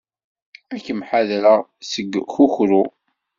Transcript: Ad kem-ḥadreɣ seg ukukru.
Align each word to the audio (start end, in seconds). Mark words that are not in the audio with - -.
Ad 0.73 0.81
kem-ḥadreɣ 0.85 1.61
seg 1.91 2.09
ukukru. 2.21 2.83